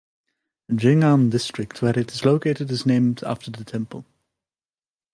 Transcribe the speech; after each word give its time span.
Jing'an 0.71 1.29
District, 1.29 1.79
where 1.83 1.95
it 1.95 2.11
is 2.11 2.25
located, 2.25 2.71
is 2.71 2.87
named 2.87 3.21
after 3.23 3.51
the 3.51 3.63
temple. 3.63 4.03